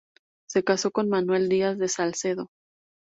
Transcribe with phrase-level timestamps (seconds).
[0.49, 2.49] Se casó con Manuela Díaz de Salcedo.